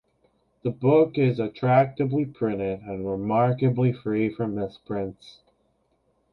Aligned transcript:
The 0.63 0.71
book 0.71 1.19
is 1.19 1.39
attractively 1.39 2.25
printed 2.25 2.81
and 2.81 3.07
remarkably 3.07 3.93
free 3.93 4.33
from 4.33 4.55
misprints. 4.55 5.41